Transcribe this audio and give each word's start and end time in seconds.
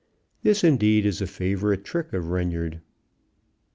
This, 0.41 0.63
indeed, 0.63 1.05
is 1.05 1.21
a 1.21 1.27
favorite 1.27 1.85
trick 1.85 2.11
of 2.11 2.31
Reynard. 2.31 2.81